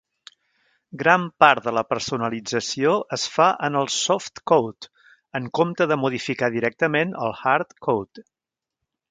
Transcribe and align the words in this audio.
Gran 1.01 1.25
part 1.43 1.67
de 1.67 1.73
la 1.77 1.83
personalització 1.89 2.93
es 3.17 3.25
fa 3.33 3.49
en 3.67 3.77
el 3.83 3.91
"softcode", 3.97 4.91
en 5.41 5.51
compte 5.61 5.89
de 5.93 5.99
modificar 6.07 6.51
directament 6.57 7.15
el 7.29 7.39
"hardcode". 7.45 8.27